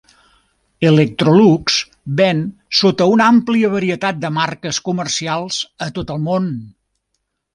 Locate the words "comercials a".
4.89-5.93